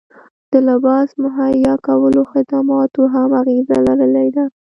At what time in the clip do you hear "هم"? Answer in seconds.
3.13-3.29